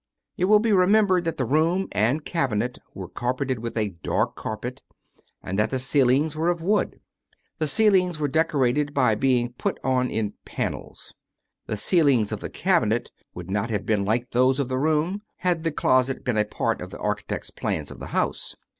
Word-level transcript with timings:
It 0.39 0.45
will 0.45 0.57
be 0.57 0.73
remembered 0.73 1.25
that 1.25 1.37
the 1.37 1.45
room 1.45 1.87
and 1.91 2.25
cabinet 2.25 2.79
were 2.95 3.07
carpeted 3.07 3.59
with 3.59 3.77
a 3.77 3.89
dark 4.01 4.35
carpet, 4.35 4.81
and 5.43 5.59
that 5.59 5.69
the 5.69 5.77
ceilings 5.77 6.35
were 6.35 6.49
of 6.49 6.59
wood. 6.59 6.99
The 7.59 7.67
ceilings 7.67 8.17
were 8.19 8.27
decorated 8.27 8.95
by 8.95 9.13
being 9.13 9.53
put 9.59 9.79
on 9.83 10.09
in 10.09 10.33
panels. 10.43 11.13
The 11.67 11.77
ceiling 11.77 12.21
of 12.33 12.39
the 12.39 12.49
cabinet 12.49 13.11
would 13.35 13.51
not 13.51 13.69
have 13.69 13.85
been 13.85 14.03
like 14.03 14.31
that 14.31 14.57
of 14.57 14.69
the 14.69 14.79
room 14.79 15.21
had 15.37 15.63
the 15.63 15.71
closet 15.71 16.23
been 16.23 16.35
a 16.35 16.45
part 16.45 16.81
of 16.81 16.89
the 16.89 16.97
architect's 16.97 17.51
plans 17.51 17.91
of 17.91 17.99
the 17.99 18.07
house. 18.07 18.55